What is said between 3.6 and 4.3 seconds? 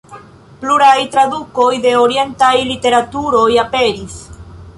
aperis.